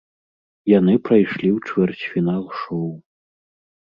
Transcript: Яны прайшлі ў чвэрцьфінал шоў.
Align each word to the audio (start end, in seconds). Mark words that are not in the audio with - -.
Яны 0.79 0.93
прайшлі 1.07 1.49
ў 1.51 1.67
чвэрцьфінал 1.67 2.41
шоў. 2.61 2.89